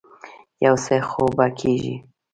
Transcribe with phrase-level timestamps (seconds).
[0.65, 1.95] يو څه خو به کېږي.